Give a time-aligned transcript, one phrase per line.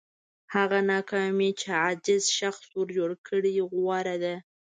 [0.53, 2.61] هغه ناکامي چې عاجز شخص
[2.95, 4.35] جوړ کړي غوره ده.